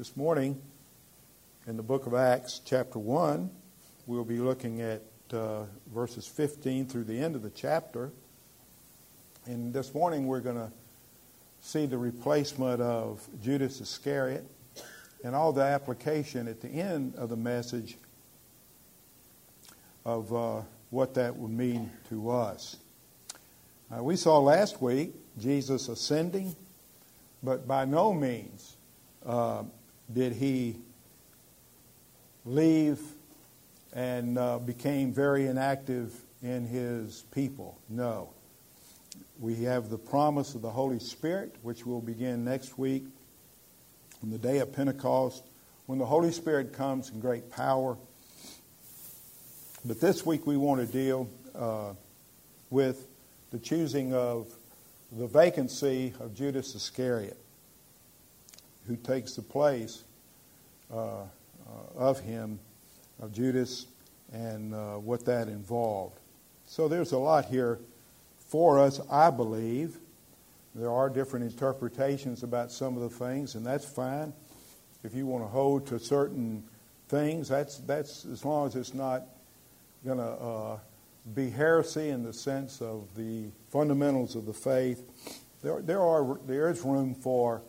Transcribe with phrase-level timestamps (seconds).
[0.00, 0.58] This morning,
[1.66, 3.50] in the book of Acts, chapter 1,
[4.06, 8.10] we'll be looking at uh, verses 15 through the end of the chapter.
[9.44, 10.72] And this morning, we're going to
[11.60, 14.46] see the replacement of Judas Iscariot
[15.22, 17.98] and all the application at the end of the message
[20.06, 22.78] of uh, what that would mean to us.
[23.94, 26.56] Uh, we saw last week Jesus ascending,
[27.42, 28.78] but by no means
[29.26, 29.64] uh,
[30.12, 30.76] did he
[32.44, 33.00] leave
[33.92, 37.78] and uh, became very inactive in his people.
[37.88, 38.30] No.
[39.38, 43.04] We have the promise of the Holy Spirit, which will begin next week
[44.22, 45.44] on the day of Pentecost,
[45.86, 47.96] when the Holy Spirit comes in great power.
[49.84, 51.94] But this week we want to deal uh,
[52.68, 53.08] with
[53.50, 54.46] the choosing of
[55.10, 57.36] the vacancy of Judas Iscariot,
[58.86, 60.04] who takes the place
[60.92, 61.26] uh, uh,
[61.96, 62.58] of him,
[63.20, 63.86] of Judas,
[64.32, 66.18] and uh, what that involved.
[66.66, 67.78] So there's a lot here
[68.48, 69.98] for us, I believe.
[70.74, 74.32] There are different interpretations about some of the things, and that's fine.
[75.02, 76.62] If you want to hold to certain
[77.08, 79.24] things, that's, that's as long as it's not
[80.04, 80.78] going to uh,
[81.34, 85.02] be heresy in the sense of the fundamentals of the faith.
[85.62, 87.62] There, there, are, there is room for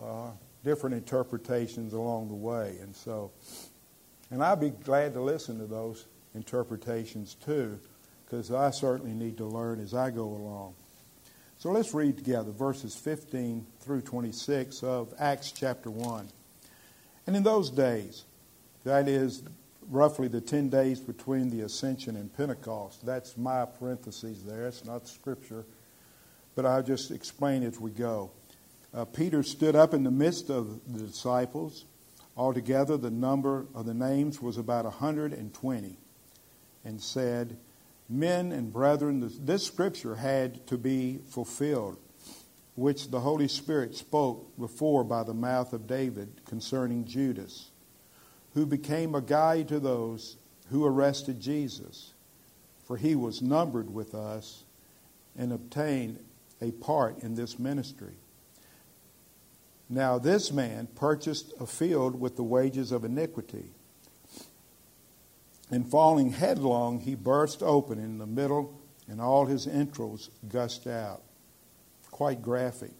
[0.00, 0.30] uh,
[0.66, 2.76] different interpretations along the way.
[2.82, 3.30] And so,
[4.32, 7.78] and I'd be glad to listen to those interpretations too,
[8.24, 10.74] because I certainly need to learn as I go along.
[11.58, 16.28] So let's read together verses 15 through 26 of Acts chapter 1.
[17.28, 18.24] And in those days,
[18.82, 19.44] that is
[19.88, 25.06] roughly the 10 days between the ascension and Pentecost, that's my parentheses there, it's not
[25.06, 25.64] scripture,
[26.56, 28.32] but I'll just explain as we go.
[28.96, 31.84] Uh, Peter stood up in the midst of the disciples.
[32.34, 35.98] Altogether, the number of the names was about 120,
[36.82, 37.58] and said,
[38.08, 41.98] Men and brethren, this scripture had to be fulfilled,
[42.74, 47.70] which the Holy Spirit spoke before by the mouth of David concerning Judas,
[48.54, 50.36] who became a guide to those
[50.70, 52.14] who arrested Jesus.
[52.86, 54.64] For he was numbered with us
[55.36, 56.18] and obtained
[56.62, 58.14] a part in this ministry.
[59.88, 63.70] Now, this man purchased a field with the wages of iniquity
[65.70, 71.22] and falling headlong, he burst open in the middle, and all his entrails gushed out.
[72.10, 72.92] Quite graphic.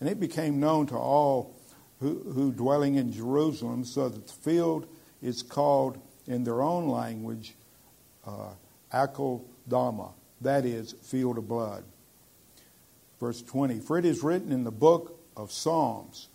[0.00, 1.54] And it became known to all
[2.00, 4.86] who, who dwelling in Jerusalem, so that the field
[5.22, 7.54] is called in their own language
[8.26, 8.52] uh,
[8.92, 11.84] Akeldama, that is, field of blood.
[13.20, 16.28] Verse 20 For it is written in the book of Psalms,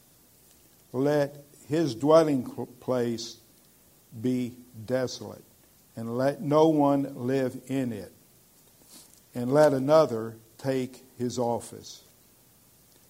[0.92, 2.44] let his dwelling
[2.80, 3.38] place
[4.22, 4.54] be
[4.86, 5.44] desolate
[5.96, 8.14] and let no one live in it,
[9.36, 12.04] and let another take his office.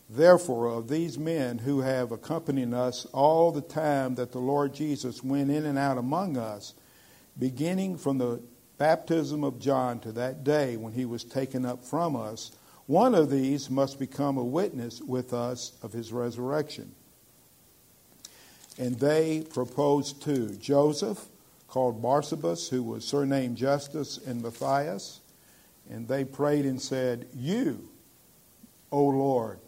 [0.09, 5.23] Therefore, of these men who have accompanied us all the time that the Lord Jesus
[5.23, 6.73] went in and out among us,
[7.37, 8.41] beginning from the
[8.79, 12.51] baptism of John to that day when he was taken up from us,
[12.87, 16.95] one of these must become a witness with us of his resurrection.
[18.79, 21.25] And they proposed two Joseph
[21.67, 25.19] called Barsabas, who was surnamed Justus, and Matthias.
[25.89, 27.89] And they prayed and said, You,
[28.91, 29.59] O Lord,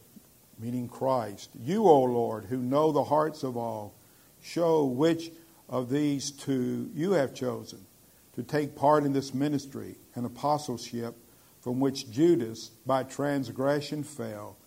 [0.57, 3.93] meaning Christ, you, O Lord, who know the hearts of all,
[4.41, 5.31] show which
[5.67, 7.85] of these two you have chosen
[8.33, 11.15] to take part in this ministry and apostleship
[11.59, 14.57] from which Judas by transgression fell,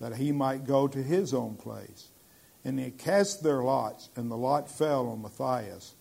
[0.00, 2.08] that he might go to his own place.
[2.64, 5.94] And they cast their lots, and the lot fell on Matthias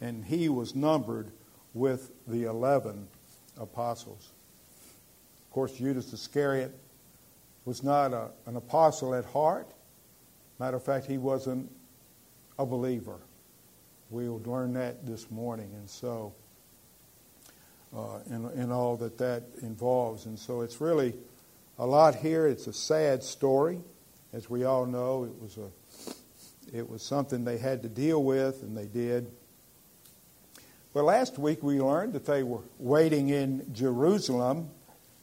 [0.00, 1.30] and he was numbered
[1.74, 3.06] with the 11
[3.58, 4.30] apostles.
[5.44, 6.74] Of course, Judas Iscariot
[7.64, 9.68] was not a, an apostle at heart.
[10.58, 11.70] Matter of fact, he wasn't
[12.58, 13.18] a believer.
[14.08, 15.70] We'll learn that this morning.
[15.74, 16.32] And so,
[17.94, 20.26] uh, in, in all that that involves.
[20.26, 21.14] And so it's really
[21.78, 22.46] a lot here.
[22.46, 23.80] It's a sad story.
[24.32, 25.68] As we all know, it was, a,
[26.72, 29.30] it was something they had to deal with, and they did.
[30.92, 34.70] But last week we learned that they were waiting in Jerusalem.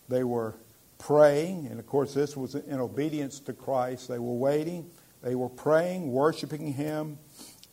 [0.09, 0.55] They were
[0.97, 4.07] praying, and of course, this was in obedience to Christ.
[4.07, 4.89] They were waiting,
[5.21, 7.17] they were praying, worshiping Him,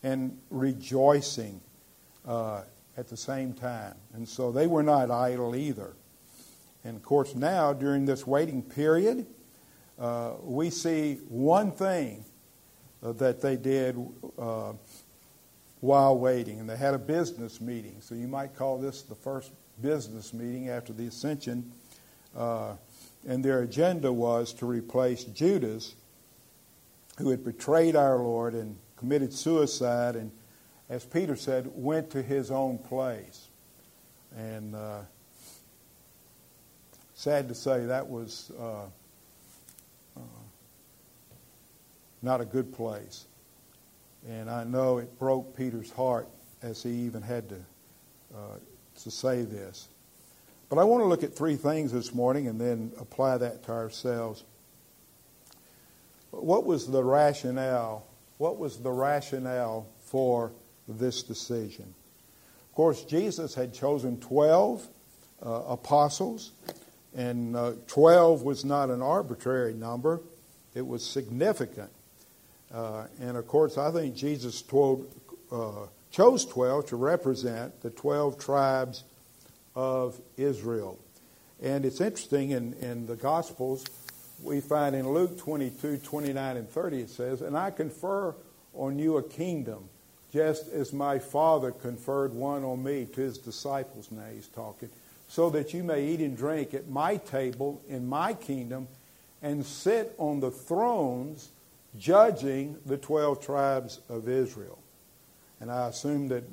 [0.03, 1.61] and rejoicing
[2.27, 2.63] uh,
[2.97, 3.95] at the same time.
[4.13, 5.95] And so they were not idle either.
[6.85, 9.27] And of course, now during this waiting period,
[9.99, 12.25] uh, we see one thing
[13.13, 13.97] that they did
[14.39, 14.73] uh,
[15.81, 16.61] while waiting.
[16.61, 17.97] And they had a business meeting.
[18.01, 19.53] So you might call this the first
[19.83, 21.71] business meeting after the ascension.
[22.37, 22.75] Uh,
[23.27, 25.95] and their agenda was to replace Judas,
[27.19, 30.31] who had betrayed our Lord and committed suicide, and
[30.89, 33.49] as Peter said, went to his own place.
[34.37, 35.01] And uh,
[37.15, 38.89] sad to say, that was uh, uh,
[42.25, 43.27] not a good place.
[44.29, 46.29] And I know it broke Peter's heart
[46.63, 47.61] as he even had to,
[48.35, 48.57] uh,
[49.03, 49.89] to say this.
[50.71, 53.73] But I want to look at three things this morning and then apply that to
[53.73, 54.45] ourselves.
[56.31, 58.07] What was the rationale?
[58.39, 60.53] What was the rationale for
[60.89, 61.95] this decision?
[62.71, 64.89] Of course, Jesus had chosen 12
[65.45, 66.53] uh, apostles,
[67.15, 70.21] and uh, 12 was not an arbitrary number,
[70.75, 71.91] it was significant.
[72.73, 75.13] Uh, and of course, I think Jesus told,
[75.51, 79.05] uh, chose 12 to represent the 12 tribes
[79.75, 80.99] of Israel.
[81.63, 83.85] And it's interesting in, in the Gospels,
[84.43, 88.35] we find in Luke 22, 29, and 30, it says, And I confer
[88.75, 89.89] on you a kingdom,
[90.33, 94.11] just as my Father conferred one on me to his disciples.
[94.11, 94.91] Now he's talking.
[95.29, 98.89] So that you may eat and drink at my table in my kingdom
[99.43, 101.51] and sit on the thrones
[101.99, 104.79] judging the 12 tribes of Israel.
[105.61, 106.45] And I assume that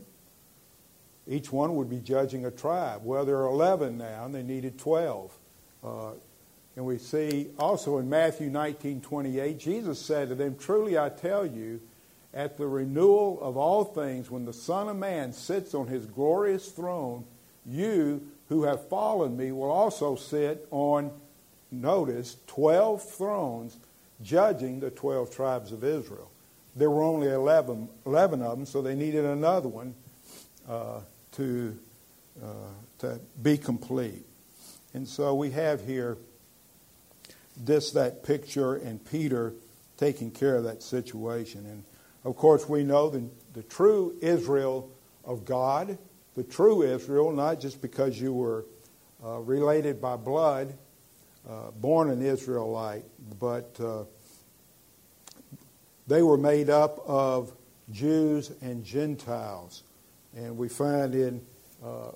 [1.27, 3.01] each one would be judging a tribe.
[3.03, 5.31] Well, there are 11 now, and they needed 12.
[5.83, 6.11] Uh,
[6.75, 11.45] and we see also in Matthew 19 28, Jesus said to them, Truly I tell
[11.45, 11.81] you,
[12.33, 16.69] at the renewal of all things, when the Son of Man sits on his glorious
[16.69, 17.25] throne,
[17.65, 21.11] you who have followed me will also sit on,
[21.71, 23.77] notice, 12 thrones
[24.23, 26.31] judging the 12 tribes of Israel.
[26.75, 29.93] There were only 11, 11 of them, so they needed another one
[30.69, 31.01] uh,
[31.33, 31.77] to,
[32.41, 32.47] uh,
[32.99, 34.25] to be complete.
[34.93, 36.17] And so we have here
[37.57, 39.53] this, that picture, and Peter
[39.97, 41.65] taking care of that situation.
[41.65, 41.83] And
[42.23, 44.89] of course, we know the, the true Israel
[45.23, 45.97] of God,
[46.35, 48.65] the true Israel, not just because you were
[49.23, 50.73] uh, related by blood,
[51.49, 53.05] uh, born an Israelite,
[53.39, 54.03] but uh,
[56.07, 57.53] they were made up of
[57.91, 59.83] Jews and Gentiles.
[60.35, 61.41] And we find in
[61.83, 62.13] uh, uh,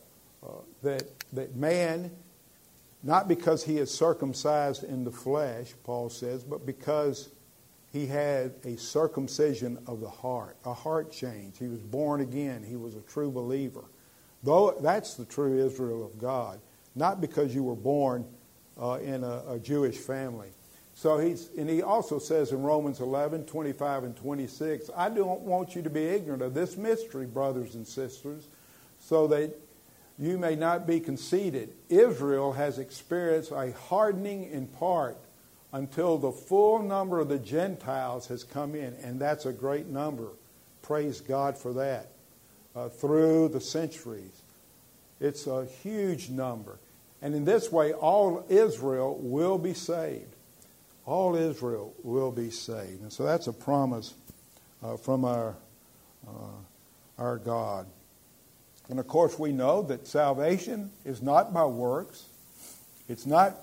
[0.83, 2.11] that, that man,
[3.03, 7.29] not because he is circumcised in the flesh, Paul says, but because
[7.91, 11.57] he had a circumcision of the heart, a heart change.
[11.57, 12.61] He was born again.
[12.61, 13.85] He was a true believer.
[14.43, 16.59] Though that's the true Israel of God,
[16.93, 18.25] not because you were born
[18.81, 20.49] uh, in a, a, Jewish family.
[20.93, 25.75] So he's, and he also says in Romans 11, 25 and 26, I don't want
[25.75, 28.47] you to be ignorant of this mystery, brothers and sisters,
[28.99, 29.53] so that
[30.17, 31.73] you may not be conceited.
[31.89, 35.17] Israel has experienced a hardening in part
[35.73, 40.29] until the full number of the Gentiles has come in, and that's a great number.
[40.81, 42.07] Praise God for that.
[42.73, 44.41] Uh, through the centuries,
[45.19, 46.77] it's a huge number.
[47.21, 50.35] And in this way, all Israel will be saved
[51.05, 53.01] all Israel will be saved.
[53.01, 54.13] And so that's a promise
[54.83, 55.55] uh, from our,
[56.27, 57.87] uh, our God.
[58.89, 62.25] And of course, we know that salvation is not by works.
[63.07, 63.55] It's not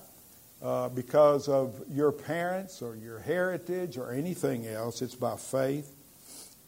[0.62, 5.02] uh, because of your parents or your heritage or anything else.
[5.02, 5.92] It's by faith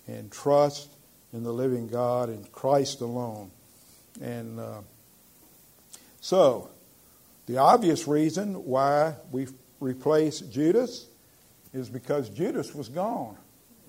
[0.09, 0.89] and trust
[1.33, 3.51] in the living God and Christ alone.
[4.21, 4.81] And uh,
[6.21, 6.71] so,
[7.47, 9.49] the obvious reason why we
[9.81, 11.07] replace Judas
[11.73, 13.37] is because Judas was gone.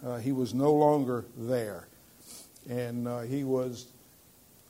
[0.06, 1.88] Uh, he was no longer there.
[2.70, 3.88] And uh, he was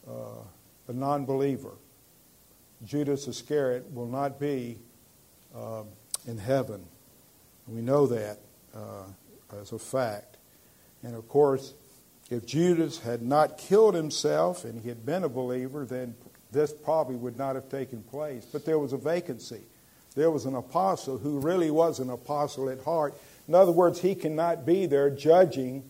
[0.07, 0.43] uh,
[0.87, 1.71] a non believer.
[2.85, 4.77] Judas Iscariot will not be
[5.55, 5.83] uh,
[6.27, 6.85] in heaven.
[7.67, 8.39] We know that
[8.75, 9.05] uh,
[9.59, 10.37] as a fact.
[11.01, 11.73] And of course,
[12.29, 16.15] if Judas had not killed himself and he had been a believer, then
[16.55, 18.45] this probably would not have taken place.
[18.51, 19.61] But there was a vacancy
[20.15, 23.13] there was an apostle who really was an apostle at heart.
[23.47, 25.83] In other words, he cannot be there judging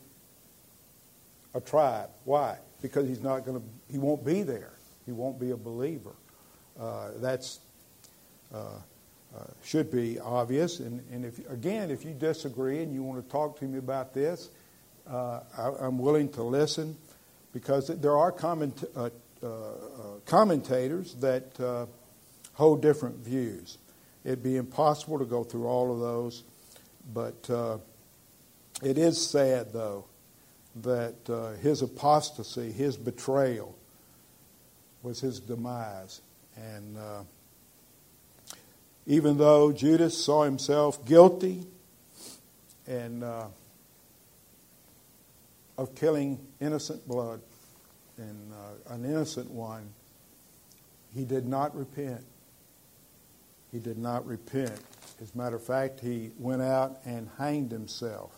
[1.53, 2.09] a tribe.
[2.25, 2.57] Why?
[2.81, 3.65] Because he's not going to.
[3.89, 4.73] He won't be there.
[5.05, 6.15] He won't be a believer.
[6.77, 7.59] Uh, that's
[8.53, 10.79] uh, uh, should be obvious.
[10.79, 14.13] And, and if again, if you disagree and you want to talk to me about
[14.13, 14.49] this,
[15.07, 16.97] uh, I, am willing to listen
[17.53, 19.11] because there are common uh,
[20.25, 21.87] commentators that
[22.53, 23.77] hold different views.
[24.23, 26.43] It'd be impossible to go through all of those,
[27.13, 27.77] but uh,
[28.81, 30.05] It is sad, though,
[30.81, 33.75] that uh, his apostasy, his betrayal,
[35.01, 36.21] was his demise.
[36.57, 37.23] And uh,
[39.07, 41.65] even though Judas saw himself guilty
[42.85, 43.47] and uh,
[45.77, 47.41] of killing innocent blood
[48.17, 49.89] and uh, an innocent one,
[51.13, 52.23] he did not repent.
[53.71, 54.79] He did not repent.
[55.21, 58.31] As a matter of fact, he went out and hanged himself.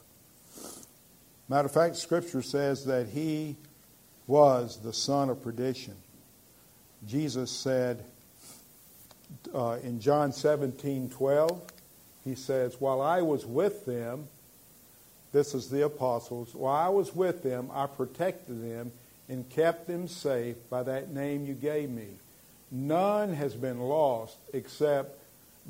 [1.50, 3.56] Matter of fact, Scripture says that he
[4.28, 5.96] was the son of perdition.
[7.06, 8.04] Jesus said
[9.54, 11.62] uh, in John 17 12,
[12.26, 14.28] he says, While I was with them,
[15.32, 18.92] this is the apostles, while I was with them, I protected them
[19.30, 22.08] and kept them safe by that name you gave me.
[22.72, 25.20] None has been lost except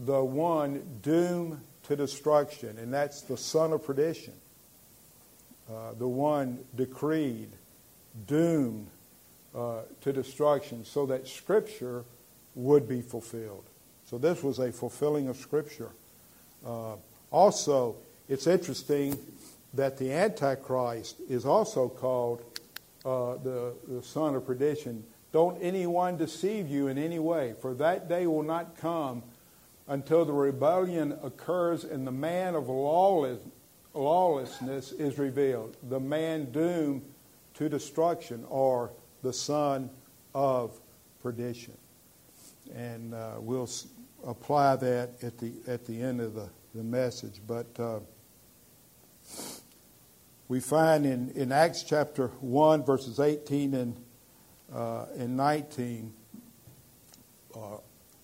[0.05, 4.33] the one doomed to destruction, and that's the son of perdition.
[5.69, 7.49] Uh, the one decreed,
[8.27, 8.87] doomed
[9.55, 12.03] uh, to destruction, so that Scripture
[12.55, 13.63] would be fulfilled.
[14.05, 15.89] So this was a fulfilling of Scripture.
[16.65, 16.95] Uh,
[17.31, 17.95] also,
[18.29, 19.17] it's interesting
[19.73, 22.41] that the Antichrist is also called
[23.07, 25.01] uh, the, the son of perdition.
[25.31, 29.23] Don't anyone deceive you in any way, for that day will not come
[29.87, 33.39] until the rebellion occurs and the man of lawless,
[33.93, 37.01] lawlessness is revealed, the man doomed
[37.53, 38.91] to destruction, or
[39.23, 39.89] the son
[40.35, 40.77] of
[41.23, 41.73] perdition.
[42.75, 43.69] And uh, we'll
[44.25, 47.41] apply that at the, at the end of the, the message.
[47.47, 47.99] But uh,
[50.47, 53.97] we find in, in Acts chapter 1, verses 18 and,
[54.73, 56.13] uh, and 19,
[57.53, 57.59] uh,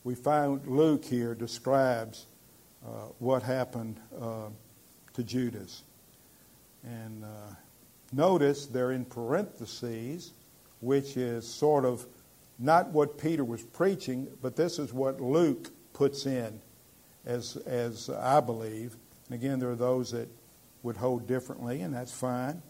[0.06, 2.28] we find Luke here describes
[2.86, 4.48] uh, what happened uh,
[5.14, 5.84] to Judas.
[6.84, 7.56] And uh,
[8.14, 10.32] notice they're in parentheses,
[10.80, 12.06] which is sort of
[12.58, 16.62] not what Peter was preaching, but this is what Luke puts in,
[17.26, 18.96] as, as I believe.
[19.28, 20.30] And again, there are those that
[20.84, 22.62] would hold differently, and that's fine.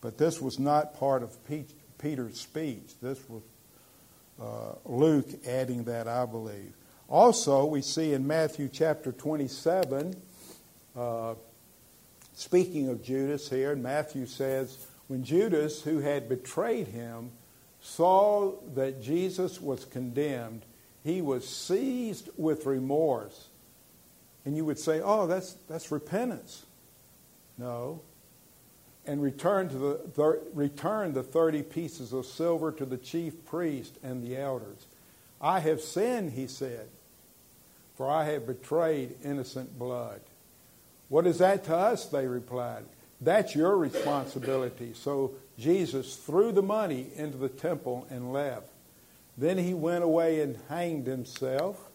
[0.00, 1.36] But this was not part of
[1.98, 2.92] Peter's speech.
[3.02, 3.42] This was
[4.40, 6.72] uh, Luke adding that, I believe.
[7.08, 10.14] Also, we see in Matthew chapter 27,
[10.96, 11.34] uh,
[12.34, 17.30] speaking of Judas here, and Matthew says, when Judas, who had betrayed him,
[17.80, 20.62] saw that Jesus was condemned,
[21.02, 23.48] he was seized with remorse.
[24.44, 26.64] And you would say, oh, that's, that's repentance.
[27.58, 28.00] No.
[29.04, 34.22] And returned, the, thir- returned the 30 pieces of silver to the chief priest and
[34.22, 34.86] the elders.
[35.40, 36.88] I have sinned, he said,
[37.96, 40.20] for I have betrayed innocent blood.
[41.08, 42.06] What is that to us?
[42.06, 42.84] They replied.
[43.20, 44.92] That's your responsibility.
[44.94, 48.68] So Jesus threw the money into the temple and left.
[49.36, 51.87] Then he went away and hanged himself.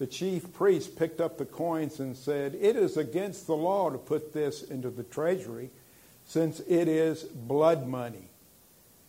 [0.00, 3.98] The chief priest picked up the coins and said, It is against the law to
[3.98, 5.68] put this into the treasury,
[6.24, 8.30] since it is blood money.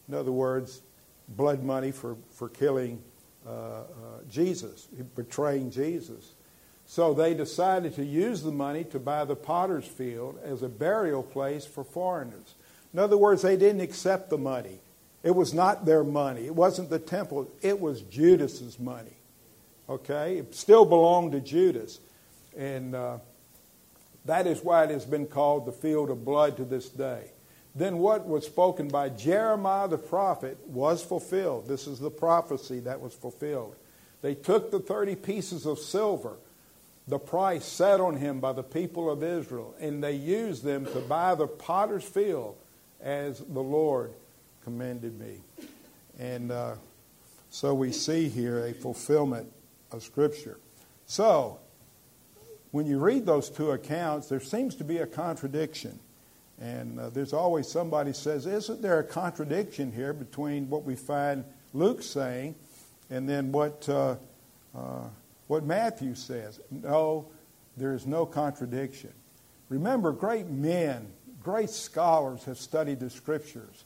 [0.10, 0.82] In other words,
[1.30, 3.02] blood money for, for killing
[3.48, 3.84] uh, uh,
[4.30, 6.34] Jesus, betraying Jesus.
[6.86, 11.24] So they decided to use the money to buy the potter's field as a burial
[11.24, 12.56] place for foreigners.
[12.92, 14.80] In other words, they didn't accept the money.
[15.24, 16.48] It was not their money.
[16.48, 17.50] It wasn't the temple.
[17.62, 19.16] It was Judas's money.
[19.92, 20.38] Okay?
[20.38, 22.00] It still belonged to Judas.
[22.58, 23.18] And uh,
[24.26, 27.32] that is why it has been called the field of blood to this day.
[27.76, 31.68] Then what was spoken by Jeremiah the prophet was fulfilled.
[31.68, 33.76] This is the prophecy that was fulfilled.
[34.22, 36.38] They took the 30 pieces of silver,
[37.08, 41.00] the price set on him by the people of Israel, and they used them to
[41.00, 42.56] buy the potter's field
[43.02, 44.12] as the Lord
[44.64, 45.42] commended me.
[46.20, 46.76] And uh,
[47.50, 49.52] so we see here a fulfillment
[49.92, 50.60] of Scripture.
[51.06, 51.60] So,
[52.72, 56.00] when you read those two accounts, there seems to be a contradiction.
[56.60, 61.44] And uh, there's always somebody says, isn't there a contradiction here between what we find
[61.74, 62.56] Luke saying
[63.10, 64.16] and then what, uh,
[64.76, 65.08] uh,
[65.48, 66.60] what Matthew says?
[66.70, 67.28] No,
[67.76, 69.12] there is no contradiction.
[69.70, 71.08] Remember, great men,
[71.42, 73.84] great scholars have studied the Scriptures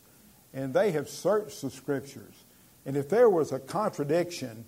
[0.55, 2.45] and they have searched the scriptures.
[2.85, 4.65] And if there was a contradiction,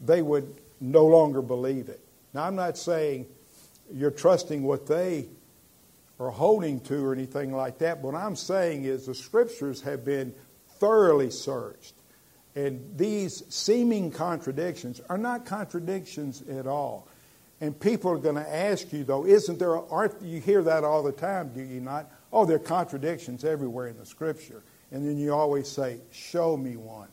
[0.00, 2.00] they would no longer believe it.
[2.32, 3.26] Now, I'm not saying
[3.92, 5.26] you're trusting what they
[6.18, 7.98] are holding to or anything like that.
[7.98, 10.34] What I'm saying is the scriptures have been
[10.78, 11.94] thoroughly searched.
[12.56, 17.08] And these seeming contradictions are not contradictions at all.
[17.60, 21.02] And people are going to ask you, though, isn't there, aren't you hear that all
[21.02, 22.10] the time, do you not?
[22.34, 24.62] oh, there are contradictions everywhere in the Scripture.
[24.90, 27.08] And then you always say, show me one.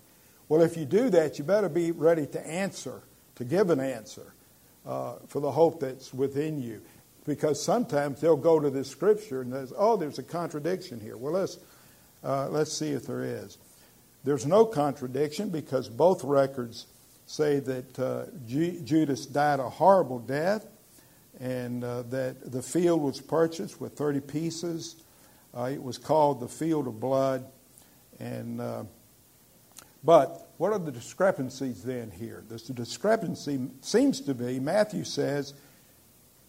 [0.49, 3.03] Well, if you do that, you better be ready to answer,
[3.41, 4.33] to give an answer
[4.85, 6.79] uh, for the hope that's within you.
[7.25, 11.17] Because sometimes they'll go to this Scripture and says, oh, there's a contradiction here.
[11.17, 11.57] Well, let's,
[12.23, 13.57] uh, let's see if there is.
[14.23, 16.85] There's no contradiction because both records
[17.25, 20.67] say that uh, Judas died a horrible death
[21.39, 24.97] and uh, that the field was purchased with 30 pieces.
[25.57, 27.45] Uh, it was called the Field of Blood.
[28.19, 28.83] And, uh,
[30.03, 32.43] but what are the discrepancies then here?
[32.47, 35.53] The discrepancy seems to be Matthew says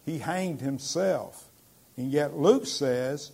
[0.05, 1.49] he hanged himself,
[1.97, 3.31] and yet Luke says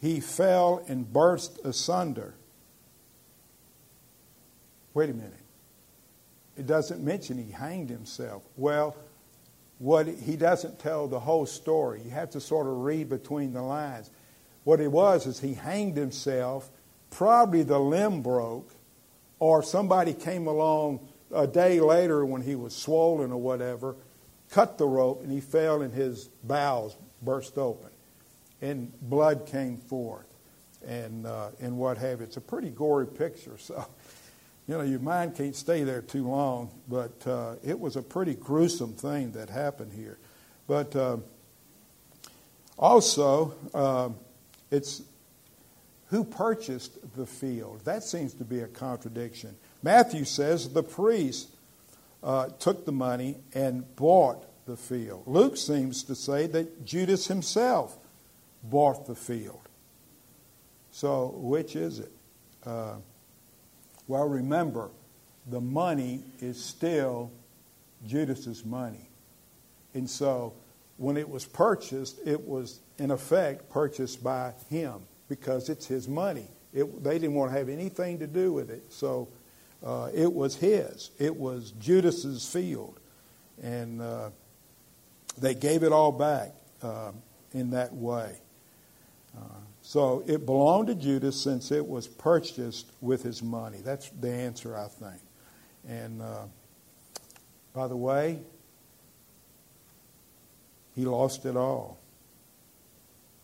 [0.00, 2.34] he fell and burst asunder.
[4.94, 5.32] Wait a minute.
[6.56, 8.42] It doesn't mention he hanged himself.
[8.56, 8.96] Well,
[9.78, 12.00] what he doesn't tell the whole story.
[12.02, 14.10] You have to sort of read between the lines.
[14.64, 16.70] What it was is he hanged himself,
[17.10, 18.72] probably the limb broke,
[19.38, 21.00] or somebody came along
[21.34, 23.96] a day later when he was swollen or whatever,
[24.50, 27.90] cut the rope, and he fell and his bowels burst open.
[28.62, 30.26] And blood came forth
[30.86, 32.24] and, uh, and what have you.
[32.24, 33.86] It's a pretty gory picture, so
[34.68, 38.34] you know, your mind can't stay there too long, but uh, it was a pretty
[38.34, 40.18] gruesome thing that happened here.
[40.66, 41.18] But uh,
[42.76, 44.08] also, uh,
[44.72, 45.02] it's
[46.08, 47.84] who purchased the field.
[47.84, 49.56] That seems to be a contradiction.
[49.82, 51.48] Matthew says the priest
[52.22, 55.24] uh, took the money and bought the field.
[55.26, 57.96] Luke seems to say that Judas himself
[58.62, 59.60] bought the field.
[60.90, 62.12] So, which is it?
[62.64, 62.96] Uh,
[64.08, 64.90] well, remember,
[65.46, 67.30] the money is still
[68.06, 69.08] Judas's money.
[69.94, 70.54] And so
[70.96, 76.48] when it was purchased, it was in effect purchased by him because it's his money.
[76.72, 78.92] It, they didn't want to have anything to do with it.
[78.92, 79.28] So
[79.84, 81.10] uh, it was his.
[81.18, 83.00] It was Judas's field.
[83.62, 84.30] And uh,
[85.38, 87.12] they gave it all back uh,
[87.52, 88.36] in that way.
[89.36, 89.40] Uh,
[89.82, 93.78] so it belonged to Judas since it was purchased with his money.
[93.84, 95.20] That's the answer, I think.
[95.88, 96.46] And uh,
[97.72, 98.40] by the way,
[100.94, 101.98] he lost it all.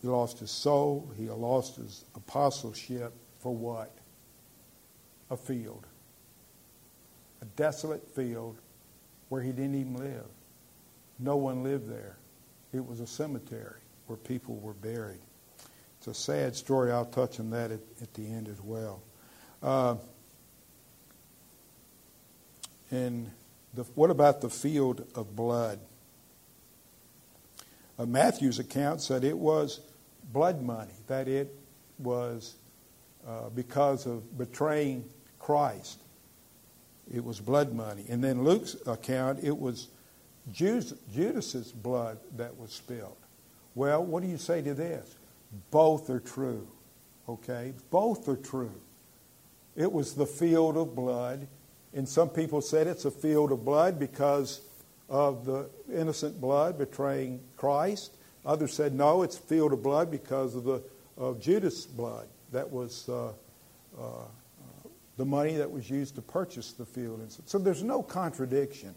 [0.02, 1.10] He lost his soul.
[1.16, 3.94] He lost his apostleship for what?
[5.30, 5.86] A field.
[7.40, 8.58] A desolate field
[9.28, 10.26] where he didn't even live.
[11.18, 12.16] No one lived there.
[12.72, 15.20] It was a cemetery where people were buried.
[15.98, 16.90] It's a sad story.
[16.90, 19.02] I'll touch on that at, at the end as well.
[19.62, 19.96] Uh,
[22.90, 23.30] and
[23.72, 25.78] the, what about the field of blood?
[27.98, 29.80] Uh, Matthew's account said it was
[30.32, 31.54] blood money, that it
[31.98, 32.56] was
[33.26, 35.04] uh, because of betraying
[35.38, 36.00] Christ.
[37.12, 38.04] It was blood money.
[38.08, 39.88] And then Luke's account, it was
[40.50, 43.16] Judas's blood that was spilled.
[43.74, 45.16] Well, what do you say to this?
[45.70, 46.66] Both are true.
[47.28, 47.72] Okay?
[47.90, 48.80] Both are true.
[49.76, 51.46] It was the field of blood.
[51.94, 54.62] And some people said it's a field of blood because
[55.08, 58.16] of the innocent blood betraying Christ.
[58.44, 60.82] Others said no, it's field of blood because of the
[61.16, 62.26] of Judas' blood.
[62.52, 63.32] That was uh,
[63.98, 64.02] uh,
[65.16, 67.20] the money that was used to purchase the field.
[67.20, 68.94] And so, so there's no contradiction.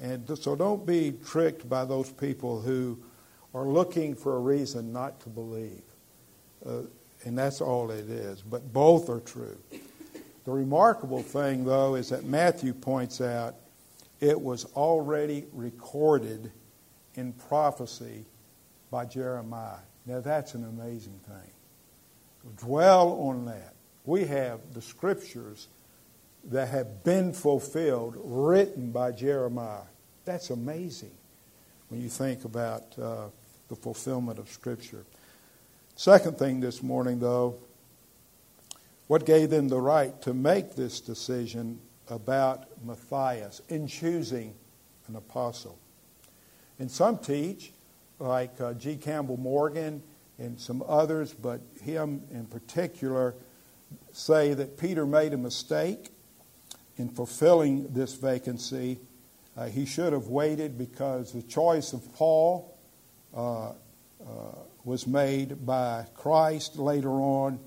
[0.00, 2.98] And so don't be tricked by those people who
[3.54, 5.82] are looking for a reason not to believe.
[6.64, 6.82] Uh,
[7.24, 8.42] and that's all it is.
[8.42, 9.58] But both are true.
[10.44, 13.56] The remarkable thing, though, is that Matthew points out
[14.20, 16.52] it was already recorded
[17.14, 18.26] in prophecy
[18.96, 19.76] by Jeremiah.
[20.06, 21.52] Now, that's an amazing thing.
[22.56, 23.74] Dwell on that.
[24.06, 25.68] We have the scriptures
[26.44, 29.82] that have been fulfilled, written by Jeremiah.
[30.24, 31.10] That's amazing
[31.90, 33.26] when you think about uh,
[33.68, 35.04] the fulfillment of Scripture.
[35.96, 37.56] Second thing this morning, though,
[39.08, 44.54] what gave them the right to make this decision about Matthias in choosing
[45.06, 45.78] an apostle?
[46.78, 47.72] And some teach,
[48.18, 48.96] like uh, G.
[48.96, 50.02] Campbell Morgan
[50.38, 53.34] and some others, but him in particular,
[54.12, 56.10] say that Peter made a mistake
[56.96, 58.98] in fulfilling this vacancy.
[59.56, 62.76] Uh, he should have waited because the choice of Paul
[63.34, 63.74] uh, uh,
[64.84, 67.58] was made by Christ later on.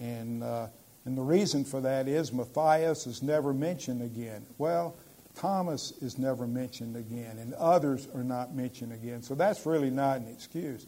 [0.00, 0.68] And, uh,
[1.04, 4.46] and the reason for that is Matthias is never mentioned again.
[4.58, 4.96] Well,
[5.36, 9.22] Thomas is never mentioned again, and others are not mentioned again.
[9.22, 10.86] So that's really not an excuse.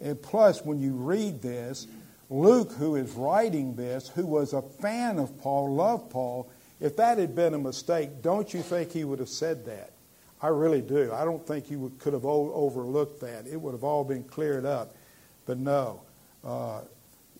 [0.00, 1.86] And plus, when you read this,
[2.30, 7.18] Luke, who is writing this, who was a fan of Paul, loved Paul, if that
[7.18, 9.92] had been a mistake, don't you think he would have said that?
[10.40, 11.12] I really do.
[11.12, 13.46] I don't think you could have overlooked that.
[13.46, 14.94] It would have all been cleared up.
[15.46, 16.02] But no,
[16.44, 16.82] uh,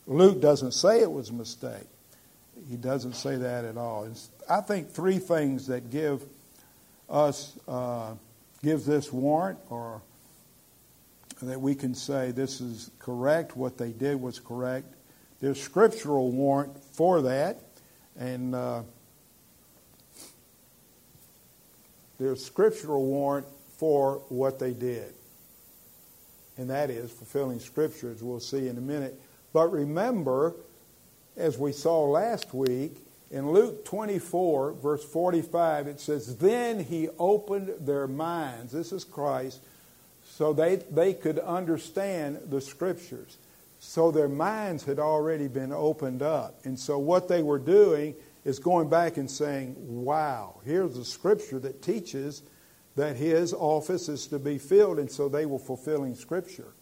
[0.07, 1.87] Luke doesn't say it was a mistake.
[2.69, 4.05] He doesn't say that at all.
[4.05, 6.25] It's, I think three things that give
[7.09, 8.15] us uh,
[8.63, 10.03] give this warrant, or
[11.43, 13.57] that we can say this is correct.
[13.57, 14.95] What they did was correct.
[15.41, 17.61] There's scriptural warrant for that,
[18.19, 18.83] and uh,
[22.19, 25.15] there's scriptural warrant for what they did.
[26.59, 29.19] And that is fulfilling Scripture, as we'll see in a minute.
[29.53, 30.57] But remember,
[31.37, 32.97] as we saw last week,
[33.31, 39.61] in Luke 24, verse 45, it says, Then he opened their minds, this is Christ,
[40.25, 43.37] so they, they could understand the Scriptures.
[43.81, 46.59] So their minds had already been opened up.
[46.65, 48.15] And so what they were doing
[48.45, 52.43] is going back and saying, wow, here's a scripture that teaches
[52.97, 56.73] that his office is to be filled, and so they were fulfilling scripture.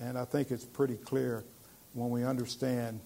[0.00, 1.44] And I think it's pretty clear
[1.92, 3.00] when we understand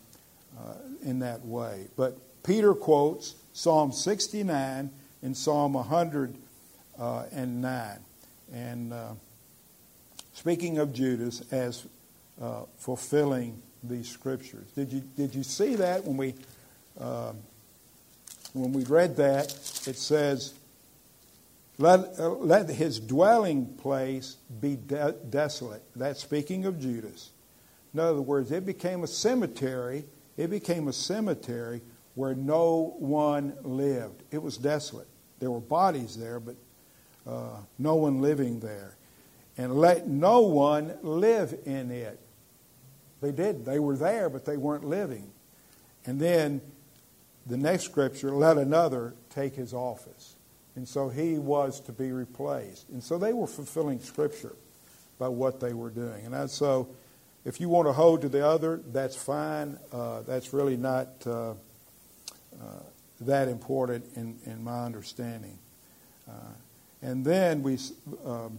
[0.58, 1.88] uh, in that way.
[1.96, 4.90] But Peter quotes Psalm 69
[5.22, 6.38] and Psalm 109.
[6.98, 7.96] Uh,
[8.52, 9.12] and uh,
[10.32, 11.86] speaking of Judas as
[12.40, 14.66] uh, fulfilling these scriptures.
[14.74, 16.34] Did you, did you see that when we
[16.98, 17.32] uh,
[18.52, 19.52] when we read that,
[19.86, 20.54] it says,
[21.76, 25.82] let, uh, let his dwelling place be de- desolate.
[25.94, 27.30] That's speaking of Judas.
[27.94, 30.04] In other words, it became a cemetery.
[30.36, 31.82] It became a cemetery
[32.18, 34.24] where no one lived.
[34.32, 35.06] It was desolate.
[35.38, 36.56] There were bodies there, but
[37.24, 38.96] uh, no one living there.
[39.56, 42.18] And let no one live in it.
[43.20, 43.64] They did.
[43.64, 45.30] They were there, but they weren't living.
[46.06, 46.60] And then
[47.46, 50.34] the next scripture, let another take his office.
[50.74, 52.88] And so he was to be replaced.
[52.88, 54.56] And so they were fulfilling scripture
[55.20, 56.26] by what they were doing.
[56.26, 56.88] And so
[57.44, 59.78] if you want to hold to the other, that's fine.
[59.92, 61.54] Uh, that's really not uh,
[63.20, 65.58] that important in, in my understanding.
[66.28, 66.32] Uh,
[67.02, 67.78] and then we,
[68.24, 68.58] um,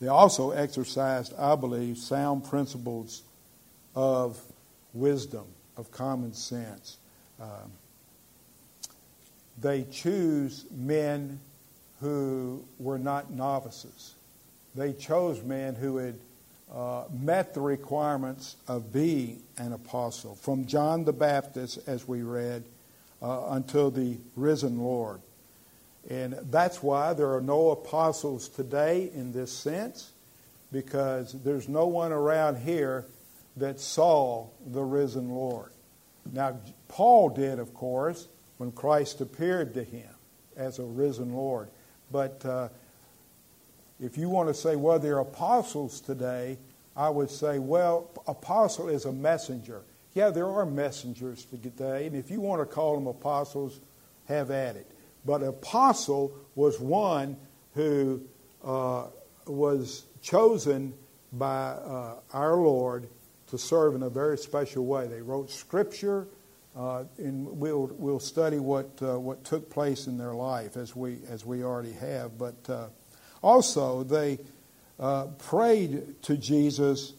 [0.00, 3.22] they also exercised, I believe, sound principles
[3.94, 4.40] of
[4.92, 5.44] wisdom,
[5.76, 6.96] of common sense.
[7.40, 7.72] Um,
[9.60, 11.38] they choose men
[12.00, 14.14] who were not novices.
[14.74, 16.14] They chose men who had
[16.74, 22.64] uh, met the requirements of being an apostle, from John the Baptist, as we read,
[23.20, 25.20] uh, until the risen Lord.
[26.08, 30.12] And that's why there are no apostles today in this sense,
[30.72, 33.04] because there's no one around here
[33.56, 35.72] that saw the risen Lord.
[36.32, 36.56] Now,
[36.88, 38.28] Paul did, of course,
[38.58, 40.08] when Christ appeared to him
[40.56, 41.68] as a risen Lord.
[42.10, 42.68] But uh,
[44.00, 46.58] if you want to say, well, they're apostles today,
[46.96, 49.82] I would say, well, apostle is a messenger.
[50.14, 53.80] Yeah, there are messengers today, and if you want to call them apostles,
[54.26, 54.90] have at it.
[55.24, 57.36] But apostle was one
[57.74, 58.22] who
[58.64, 59.06] uh,
[59.46, 60.94] was chosen
[61.32, 63.08] by uh, our Lord
[63.48, 65.06] to serve in a very special way.
[65.06, 66.26] They wrote scripture,
[66.76, 71.18] uh, and we'll we'll study what uh, what took place in their life as we
[71.28, 72.38] as we already have.
[72.38, 72.86] But uh,
[73.42, 74.38] also they
[74.98, 77.14] uh, prayed to Jesus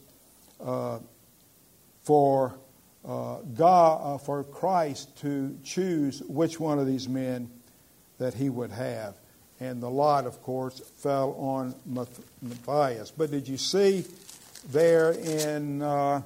[0.63, 0.99] uh,
[2.03, 2.55] for
[3.03, 7.49] uh, God for Christ to choose which one of these men
[8.19, 9.15] that he would have.
[9.59, 11.75] And the lot, of course, fell on
[12.41, 13.11] Matthias.
[13.11, 14.05] But did you see
[14.69, 16.21] there in uh,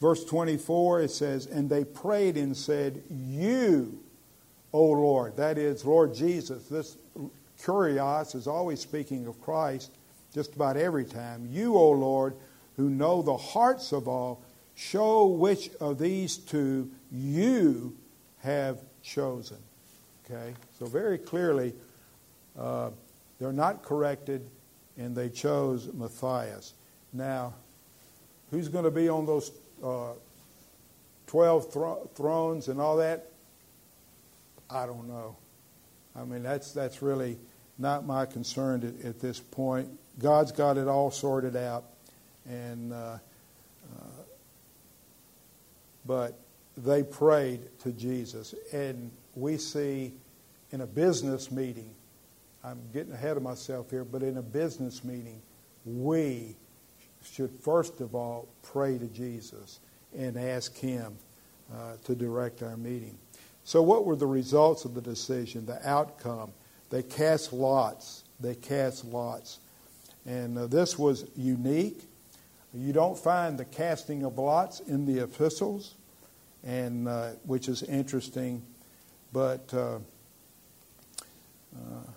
[0.00, 3.98] verse 24, it says, And they prayed and said, You,
[4.72, 6.66] O Lord, that is, Lord Jesus.
[6.66, 6.96] This
[7.64, 9.90] kurios is always speaking of Christ
[10.32, 11.48] just about every time.
[11.50, 12.34] You, O Lord,
[12.76, 14.42] who know the hearts of all,
[14.74, 17.96] show which of these two you
[18.38, 19.58] have chosen.
[20.24, 20.54] Okay?
[20.78, 21.72] So, very clearly,
[22.58, 22.90] uh,
[23.38, 24.48] they're not corrected,
[24.98, 26.74] and they chose Matthias.
[27.12, 27.54] Now,
[28.54, 29.50] Who's going to be on those
[29.82, 30.12] uh,
[31.26, 33.30] 12 thro- thrones and all that?
[34.70, 35.36] I don't know.
[36.14, 37.36] I mean, that's, that's really
[37.78, 39.88] not my concern at, at this point.
[40.18, 41.84] God's got it all sorted out.
[42.48, 44.06] And, uh, uh,
[46.06, 46.38] but
[46.76, 48.54] they prayed to Jesus.
[48.72, 50.12] And we see
[50.70, 51.94] in a business meeting,
[52.62, 55.40] I'm getting ahead of myself here, but in a business meeting,
[55.84, 56.56] we
[57.22, 59.80] should first of all pray to Jesus
[60.16, 61.16] and ask Him
[61.72, 63.18] uh, to direct our meeting.
[63.64, 66.52] So, what were the results of the decision, the outcome?
[66.94, 68.22] They cast lots.
[68.38, 69.58] They cast lots.
[70.26, 72.04] And uh, this was unique.
[72.72, 75.94] You don't find the casting of lots in the epistles,
[76.62, 78.62] and uh, which is interesting.
[79.32, 79.98] But uh,
[81.74, 82.10] uh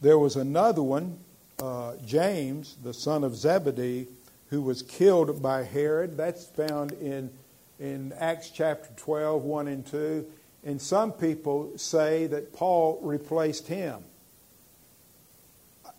[0.00, 1.18] there was another one,
[1.58, 4.06] uh, James, the son of Zebedee,
[4.48, 6.16] who was killed by Herod.
[6.16, 7.28] That's found in
[7.78, 10.26] in Acts chapter 12, 1 and 2.
[10.64, 14.02] And some people say that Paul replaced him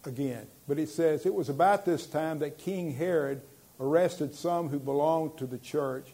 [0.06, 0.48] again.
[0.67, 3.41] But it says it was about this time that King Herod
[3.80, 6.08] arrested some who belonged to the church,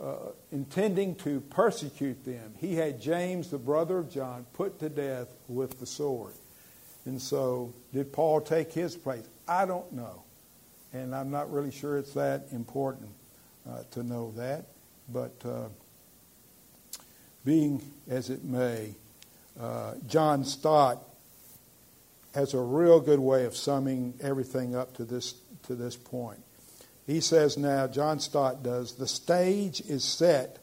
[0.00, 2.54] uh, intending to persecute them.
[2.58, 6.32] He had James, the brother of John, put to death with the sword.
[7.04, 9.28] And so, did Paul take his place?
[9.46, 10.22] I don't know.
[10.92, 13.10] And I'm not really sure it's that important
[13.68, 14.66] uh, to know that.
[15.12, 15.68] But uh,
[17.44, 18.94] being as it may,
[19.60, 21.02] uh, John Stott
[22.34, 26.40] has a real good way of summing everything up to this, to this point.
[27.06, 30.58] He says now, John Stott does, the stage is set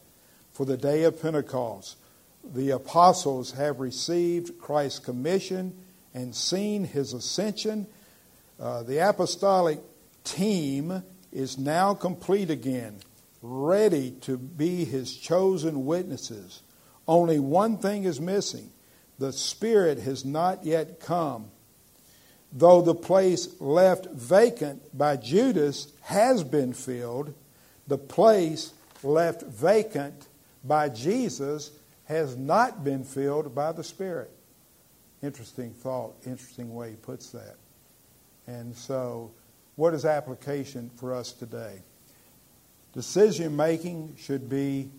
[0.54, 1.98] for the day of Pentecost.
[2.44, 5.74] The apostles have received Christ's commission
[6.14, 7.88] and seen his ascension.
[8.60, 9.80] Uh, the apostolic
[10.24, 12.98] team is now complete again
[13.42, 16.62] ready to be his chosen witnesses.
[17.12, 18.72] Only one thing is missing
[19.20, 21.52] the Spirit has not yet come.
[22.54, 27.34] Though the place left vacant by Judas has been filled,
[27.86, 28.72] the place
[29.04, 30.26] left vacant
[30.64, 31.72] by Jesus
[32.06, 34.32] has not been filled by the Spirit.
[35.22, 37.58] Interesting thought, interesting way he puts that.
[38.48, 39.32] And so,
[39.76, 41.82] what is application for us today?
[42.94, 44.90] Decision making should be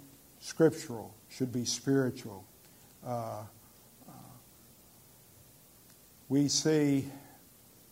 [0.40, 2.44] scriptural, should be spiritual.
[3.06, 3.40] Uh,
[4.06, 4.12] uh,
[6.28, 7.06] we see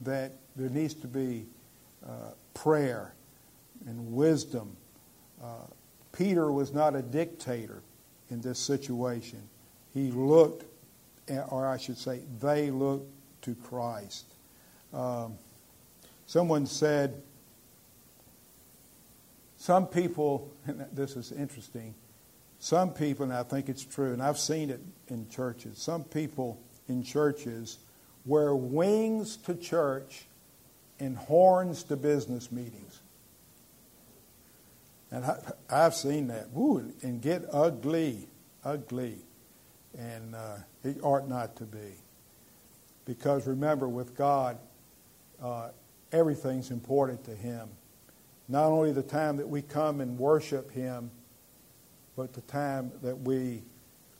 [0.02, 1.46] that there needs to be
[2.06, 3.14] uh, prayer
[3.86, 4.76] and wisdom.
[5.42, 5.66] Uh,
[6.12, 7.82] Peter was not a dictator
[8.30, 9.40] in this situation.
[9.94, 10.64] He looked,
[11.48, 13.10] or I should say, they looked
[13.42, 14.26] to Christ.
[14.92, 15.38] Um,
[16.26, 17.22] someone said,
[19.56, 20.50] some people,
[20.92, 21.94] this is interesting,
[22.60, 26.60] some people, and I think it's true, and I've seen it in churches, some people
[26.88, 27.78] in churches
[28.24, 30.26] wear wings to church
[30.98, 33.00] and horns to business meetings.
[35.10, 35.38] And I,
[35.70, 36.48] have seen that.
[37.02, 38.28] And get ugly,
[38.62, 39.16] ugly.
[39.98, 41.96] And uh, it ought not to be.
[43.06, 44.58] Because remember, with God,
[45.42, 45.70] uh,
[46.12, 47.70] everything's important to Him
[48.50, 51.10] not only the time that we come and worship Him,
[52.20, 53.62] but the time that we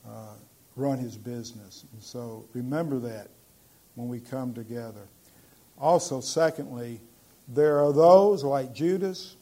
[0.08, 0.32] uh,
[0.74, 1.84] run His business.
[1.92, 3.28] And so remember that
[3.94, 5.06] when we come together.
[5.78, 7.02] Also, secondly,
[7.46, 9.36] there are those like Judas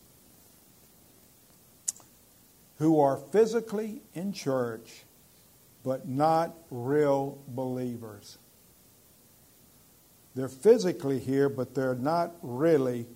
[2.79, 5.05] who are physically in church
[5.85, 8.39] but not real believers.
[10.35, 13.07] They're physically here, but they're not really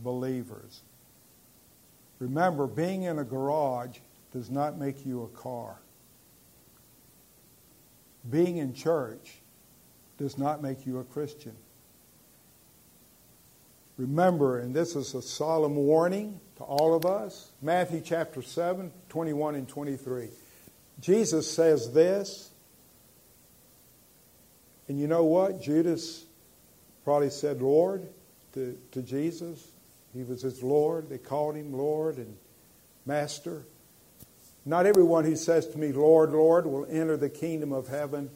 [0.00, 0.80] believers.
[2.18, 3.98] Remember, being in a garage
[4.32, 5.80] does not make you a car.
[8.28, 9.38] Being in church
[10.18, 11.56] does not make you a Christian.
[13.96, 19.54] Remember, and this is a solemn warning to all of us Matthew chapter 7, 21
[19.56, 20.28] and 23.
[21.00, 22.50] Jesus says this,
[24.88, 25.62] and you know what?
[25.62, 26.24] Judas
[27.04, 28.08] probably said, Lord,
[28.54, 29.66] to, to Jesus.
[30.12, 31.08] He was his Lord.
[31.08, 32.36] They called him Lord and
[33.06, 33.62] Master.
[34.64, 38.30] Not everyone who says to me, Lord, Lord, will enter the kingdom of heaven,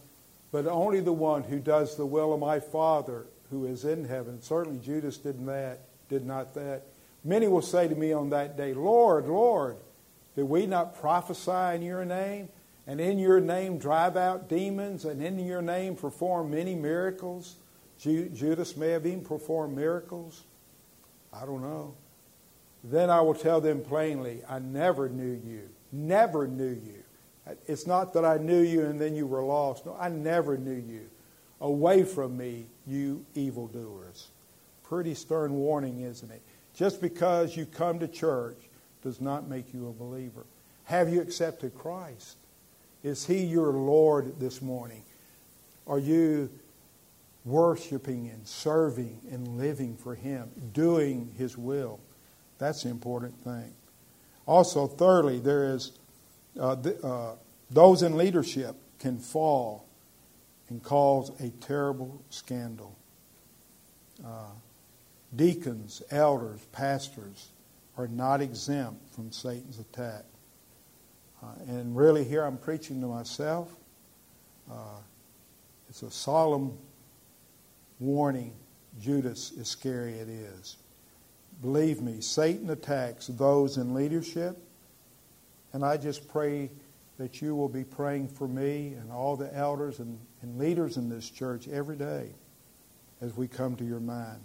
[0.51, 4.41] but only the one who does the will of my Father who is in heaven.
[4.41, 6.83] Certainly Judas did that, did not that.
[7.23, 9.77] Many will say to me on that day, Lord, Lord,
[10.37, 12.49] did we not prophesy in your name?
[12.87, 17.57] And in your name drive out demons, and in your name perform many miracles?
[17.99, 20.43] Judas may have even performed miracles.
[21.33, 21.95] I don't know.
[22.83, 25.71] Then I will tell them plainly, I never knew you.
[25.95, 27.03] Never knew you.
[27.67, 29.87] It's not that I knew you and then you were lost.
[29.87, 31.09] No, I never knew you.
[31.61, 34.29] Away from me, you evildoers.
[34.83, 36.43] Pretty stern warning, isn't it?
[36.75, 38.57] Just because you come to church
[39.03, 40.45] does not make you a believer.
[40.85, 42.37] Have you accepted Christ?
[43.03, 45.03] Is He your Lord this morning?
[45.87, 46.51] Are you
[47.45, 52.01] worshiping and serving and living for Him, doing His will.
[52.59, 53.73] That's the important thing.
[54.47, 55.93] Also, thirdly, there is
[56.61, 57.35] uh, the, uh,
[57.71, 59.87] those in leadership can fall
[60.69, 62.97] and cause a terrible scandal.
[64.25, 64.51] Uh,
[65.35, 67.49] deacons, elders, pastors
[67.97, 70.25] are not exempt from Satan's attack.
[71.43, 73.75] Uh, and really, here I'm preaching to myself.
[74.71, 74.99] Uh,
[75.89, 76.77] it's a solemn
[78.01, 78.53] warning.
[79.01, 80.77] Judas Iscariot is.
[81.65, 84.59] Believe me, Satan attacks those in leadership,
[85.73, 86.71] and I just pray
[87.17, 91.09] that you will be praying for me and all the elders and, and leaders in
[91.09, 92.29] this church every day
[93.23, 94.41] as we come to your mind.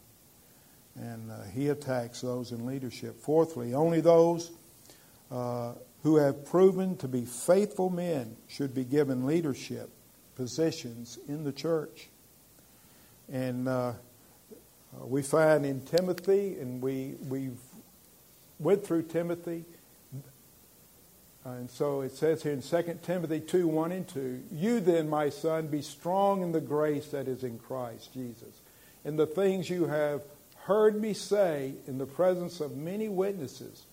[0.96, 3.20] And uh, he attacks those in leadership.
[3.20, 4.52] Fourthly, only those
[5.30, 9.90] uh, who have proven to be faithful men should be given leadership
[10.36, 12.08] positions in the church.
[13.30, 13.92] And uh,
[14.94, 17.52] Uh, we find in Timothy, and we we
[18.60, 19.66] went through Timothy
[21.46, 25.30] and so it says here in 2 Timothy 2 1 and 2, You then, my
[25.30, 28.62] son, be strong in the grace that is in Christ Jesus.
[29.06, 30.22] And the things you have
[30.64, 33.84] heard me say in the presence of many witnesses,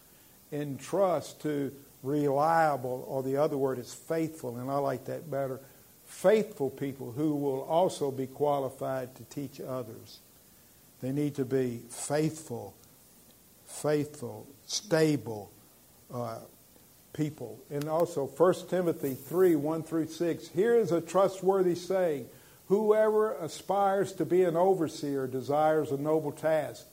[0.53, 5.61] entrust to reliable, or the other word is faithful, and I like that better,
[6.05, 10.19] faithful people who will also be qualified to teach others.
[11.01, 12.75] They need to be faithful,
[13.67, 15.51] faithful, stable,
[16.13, 16.39] uh,
[17.13, 17.59] people.
[17.71, 20.49] And also 1 Timothy 3 1 through 6.
[20.49, 22.29] Here is a trustworthy saying
[22.69, 26.87] Whoever aspires to be an overseer desires a noble task.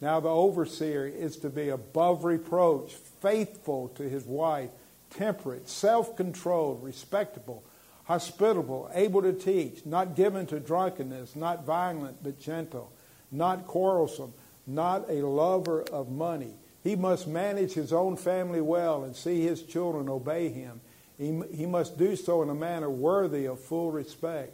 [0.00, 4.70] Now, the overseer is to be above reproach, faithful to his wife,
[5.10, 7.62] temperate, self controlled, respectable,
[8.04, 12.90] hospitable, able to teach, not given to drunkenness, not violent but gentle,
[13.30, 14.32] not quarrelsome,
[14.66, 19.62] not a lover of money he must manage his own family well and see his
[19.62, 20.80] children obey him.
[21.18, 24.52] He, he must do so in a manner worthy of full respect.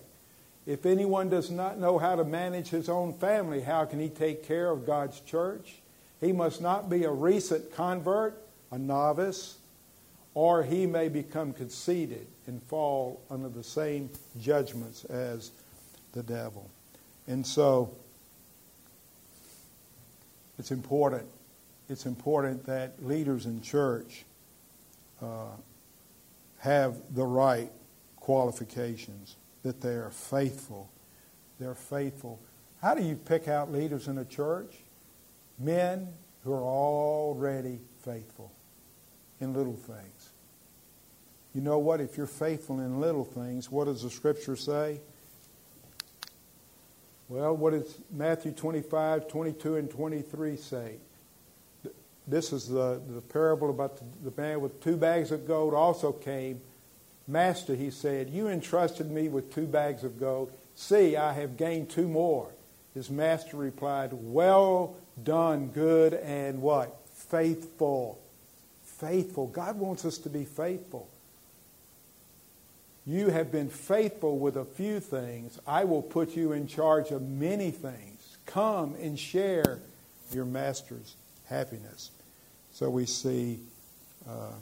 [0.66, 4.42] If anyone does not know how to manage his own family, how can he take
[4.42, 5.76] care of God's church?
[6.20, 9.58] He must not be a recent convert, a novice,
[10.34, 14.10] or he may become conceited and fall under the same
[14.40, 15.52] judgments as
[16.12, 16.68] the devil.
[17.28, 17.92] And so,
[20.58, 21.26] it's important
[21.88, 24.24] it's important that leaders in church
[25.22, 25.54] uh,
[26.58, 27.70] have the right
[28.16, 30.90] qualifications, that they are faithful.
[31.60, 32.40] They're faithful.
[32.82, 34.74] How do you pick out leaders in a church?
[35.58, 36.08] Men
[36.44, 38.50] who are already faithful
[39.40, 40.30] in little things.
[41.54, 42.00] You know what?
[42.00, 45.00] If you're faithful in little things, what does the scripture say?
[47.28, 50.96] Well, what does Matthew 25, 22, and 23 say?
[52.26, 56.12] this is the, the parable about the, the man with two bags of gold also
[56.12, 56.60] came.
[57.28, 60.52] Master, he said, you entrusted me with two bags of gold.
[60.74, 62.50] See, I have gained two more.
[62.94, 66.96] His master replied, Well done, good and what?
[67.12, 68.20] Faithful.
[68.82, 69.48] Faithful.
[69.48, 71.08] God wants us to be faithful.
[73.06, 75.60] You have been faithful with a few things.
[75.66, 78.36] I will put you in charge of many things.
[78.46, 79.78] Come and share
[80.32, 81.14] your master's
[81.44, 82.10] happiness.
[82.72, 83.60] So we see,
[84.28, 84.54] uh,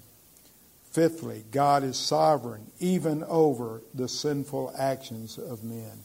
[0.90, 6.04] fifthly, God is sovereign even over the sinful actions of men.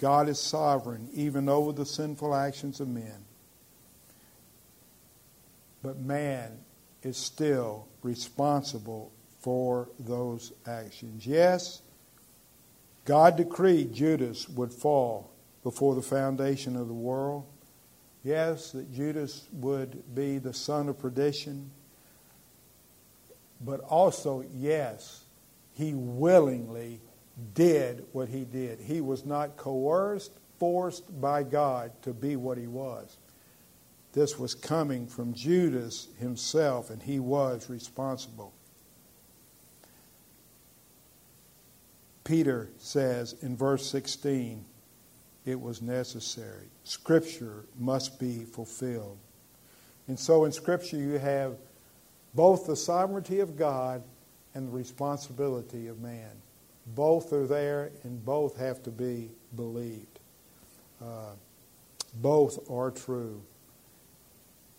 [0.00, 3.24] God is sovereign even over the sinful actions of men.
[5.80, 6.58] But man
[7.04, 11.26] is still responsible for those actions.
[11.26, 11.82] Yes,
[13.04, 15.30] God decreed Judas would fall
[15.64, 17.44] before the foundation of the world.
[18.22, 21.72] Yes, that Judas would be the son of perdition,
[23.60, 25.24] but also, yes,
[25.74, 27.00] he willingly
[27.54, 28.78] did what he did.
[28.78, 33.18] He was not coerced, forced by God to be what he was.
[34.12, 38.52] This was coming from Judas himself, and he was responsible.
[42.24, 44.64] Peter says in verse 16,
[45.44, 46.68] it was necessary.
[46.84, 49.18] Scripture must be fulfilled.
[50.08, 51.56] And so in Scripture, you have
[52.34, 54.02] both the sovereignty of God
[54.54, 56.30] and the responsibility of man.
[56.86, 60.20] Both are there and both have to be believed.
[61.00, 61.34] Uh,
[62.14, 63.42] both are true.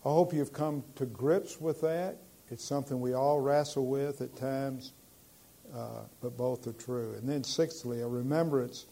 [0.04, 2.18] I hope you've come to grips with that.
[2.50, 4.92] It's something we all wrestle with at times,
[5.74, 7.14] uh, but both are true.
[7.14, 8.86] And then, sixthly, a remembrance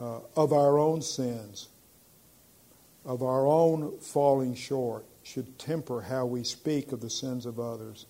[0.00, 1.68] uh, of our own sins,
[3.04, 8.06] of our own falling short, should temper how we speak of the sins of others.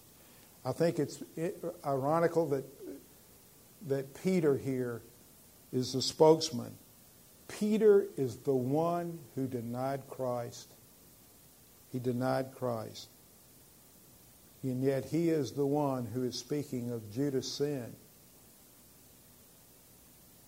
[0.64, 1.22] I think it's
[1.84, 2.64] ironical that,
[3.88, 5.03] that Peter here
[5.72, 6.72] is the spokesman.
[7.49, 10.68] Peter is the one who denied Christ.
[11.90, 13.09] He denied Christ.
[14.63, 17.95] And yet he is the one who is speaking of Judas' sin.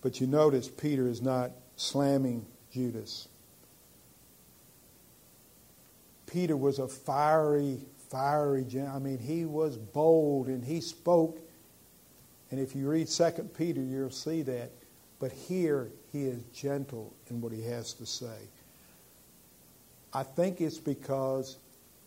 [0.01, 3.27] But you notice Peter is not slamming Judas.
[6.27, 11.39] Peter was a fiery, fiery, I mean, he was bold and he spoke.
[12.51, 14.71] And if you read 2 Peter, you'll see that.
[15.19, 18.49] But here, he is gentle in what he has to say.
[20.13, 21.57] I think it's because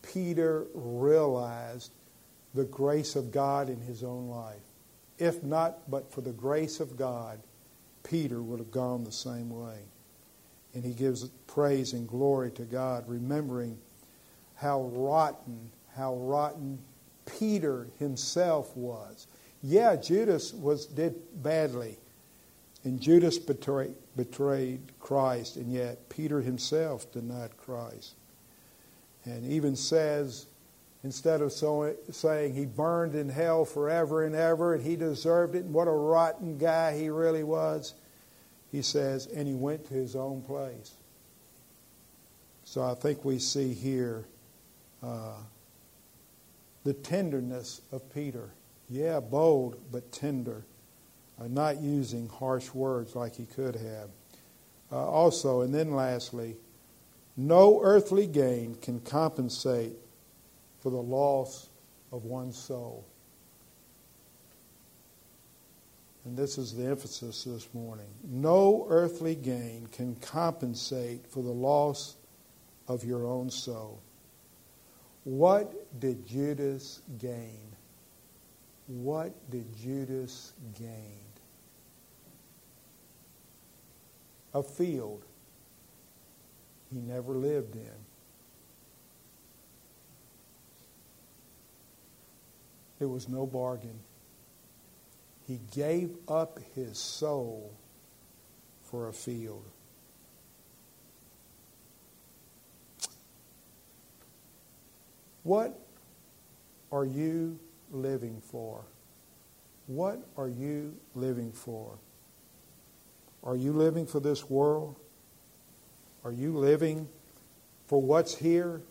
[0.02, 1.90] Peter realized
[2.58, 4.56] the grace of God in his own life.
[5.16, 7.38] If not but for the grace of God,
[8.02, 9.78] Peter would have gone the same way.
[10.74, 13.78] And he gives praise and glory to God, remembering
[14.56, 16.80] how rotten, how rotten
[17.26, 19.28] Peter himself was.
[19.62, 21.96] Yeah, Judas was did badly.
[22.82, 28.14] And Judas betrayed, betrayed Christ, and yet Peter himself denied Christ.
[29.24, 30.46] And even says,
[31.04, 35.64] instead of so, saying he burned in hell forever and ever and he deserved it
[35.64, 37.94] and what a rotten guy he really was,
[38.70, 40.94] he says, and he went to his own place.
[42.64, 44.26] So I think we see here
[45.02, 45.36] uh,
[46.84, 48.50] the tenderness of Peter.
[48.90, 50.64] Yeah, bold, but tender.
[51.40, 54.10] Uh, not using harsh words like he could have.
[54.90, 56.56] Uh, also, and then lastly,
[57.36, 59.92] no earthly gain can compensate
[60.80, 61.68] for the loss
[62.12, 63.04] of one's soul.
[66.24, 68.08] And this is the emphasis this morning.
[68.22, 72.16] No earthly gain can compensate for the loss
[72.86, 74.00] of your own soul.
[75.24, 77.68] What did Judas gain?
[78.86, 81.18] What did Judas gain?
[84.54, 85.24] A field
[86.92, 88.07] he never lived in.
[92.98, 94.00] There was no bargain.
[95.46, 97.72] He gave up his soul
[98.82, 99.64] for a field.
[105.42, 105.78] What
[106.92, 107.58] are you
[107.90, 108.84] living for?
[109.86, 111.98] What are you living for?
[113.42, 114.96] Are you living for this world?
[116.24, 117.08] Are you living
[117.86, 118.82] for what's here,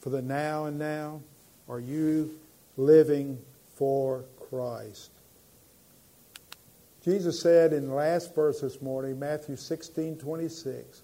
[0.00, 1.20] for the now and now?
[1.68, 2.38] Are you
[2.78, 3.38] living
[3.74, 5.10] for Christ?
[7.04, 11.02] Jesus said in the last verse this morning, Matthew 16 26,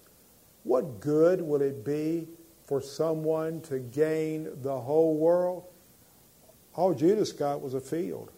[0.63, 2.27] What good will it be
[2.65, 5.65] for someone to gain the whole world?
[6.75, 8.31] All Judas got was a field,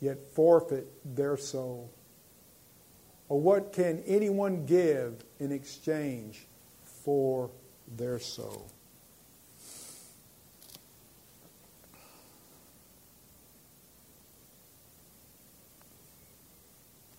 [0.00, 1.90] yet forfeit their soul.
[3.28, 6.46] Or what can anyone give in exchange
[6.82, 7.50] for
[7.96, 8.66] their soul?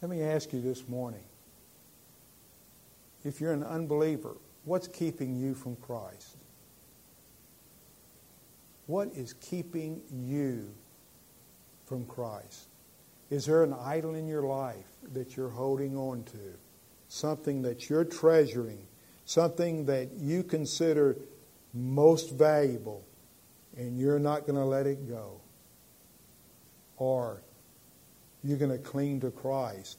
[0.02, 1.24] Let me ask you this morning
[3.26, 6.38] if you're an unbeliever, what's keeping you from Christ?
[8.88, 10.74] What is keeping you
[11.86, 12.70] from Christ?
[13.30, 16.54] Is there an idol in your life that you're holding on to?
[17.10, 18.88] Something that you're treasuring?
[19.26, 21.18] Something that you consider
[21.74, 23.04] most valuable
[23.78, 25.41] and you're not going to let it go?
[26.97, 27.41] Or
[28.43, 29.97] you're going to cling to Christ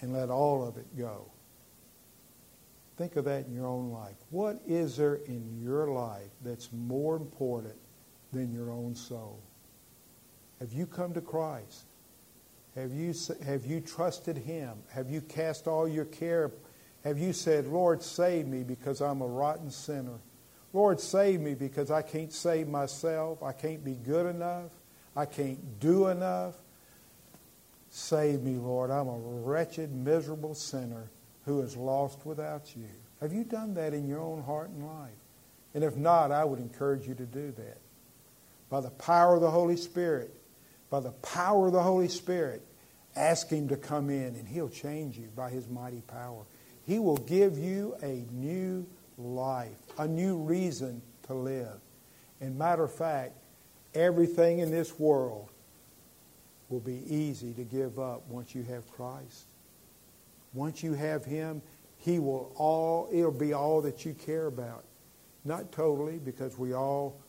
[0.00, 1.30] and let all of it go?
[2.96, 4.16] Think of that in your own life.
[4.30, 7.74] What is there in your life that's more important
[8.32, 9.40] than your own soul?
[10.60, 11.86] Have you come to Christ?
[12.76, 14.78] Have you, have you trusted Him?
[14.90, 16.52] Have you cast all your care?
[17.02, 20.18] Have you said, Lord, save me because I'm a rotten sinner?
[20.72, 23.42] Lord, save me because I can't save myself.
[23.42, 24.70] I can't be good enough.
[25.14, 26.54] I can't do enough.
[27.96, 28.90] Save me, Lord.
[28.90, 31.12] I'm a wretched, miserable sinner
[31.44, 32.88] who is lost without you.
[33.20, 35.12] Have you done that in your own heart and life?
[35.74, 37.78] And if not, I would encourage you to do that.
[38.68, 40.34] By the power of the Holy Spirit,
[40.90, 42.62] by the power of the Holy Spirit,
[43.14, 46.42] ask Him to come in and He'll change you by His mighty power.
[46.88, 51.78] He will give you a new life, a new reason to live.
[52.40, 53.34] And matter of fact,
[53.94, 55.48] everything in this world
[56.68, 59.46] will be easy to give up once you have Christ.
[60.52, 61.62] Once you have Him,
[61.98, 64.84] He will all, it'll be all that you care about.
[65.44, 67.20] Not totally, because we all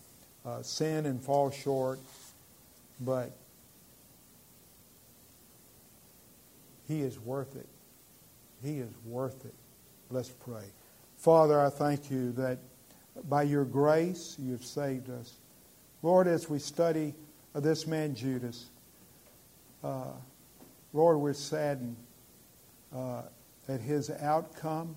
[0.46, 2.00] uh, sin and fall short,
[3.02, 3.32] but
[6.88, 7.68] He is worth it.
[8.64, 9.54] He is worth it.
[10.10, 10.64] Let's pray.
[11.18, 12.60] Father, I thank you that
[13.28, 15.34] by your grace you've saved us.
[16.02, 17.16] Lord, as we study
[17.54, 18.68] this man Judas,
[19.86, 20.14] uh,
[20.94, 21.96] Lord, we're saddened
[22.96, 23.24] uh,
[23.68, 24.96] at his outcome.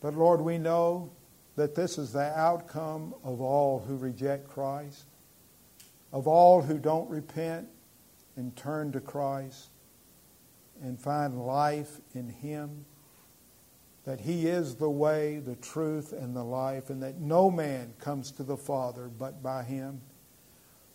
[0.00, 1.10] But Lord, we know
[1.56, 5.04] that this is the outcome of all who reject Christ,
[6.12, 7.68] of all who don't repent
[8.36, 9.70] and turn to Christ
[10.82, 12.84] and find life in Him.
[14.04, 18.30] That He is the way, the truth, and the life, and that no man comes
[18.32, 20.00] to the Father but by Him.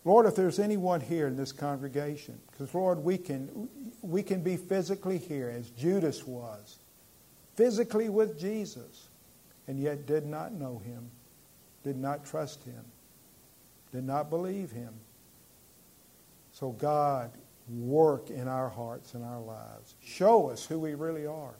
[0.04, 3.68] Lord, if there's anyone here in this congregation, because Lord, we can,
[4.02, 6.78] we can be physically here as Judas was,
[7.54, 9.08] physically with Jesus,
[9.68, 11.10] and yet did not know him,
[11.84, 12.84] did not trust him,
[13.92, 14.92] did not believe him.
[16.50, 17.30] So, God,
[17.68, 19.94] work in our hearts and our lives.
[20.04, 21.54] Show us who we really are,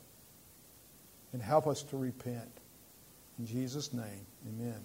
[1.32, 2.50] and help us to repent.
[3.38, 4.80] In Jesus' name, amen.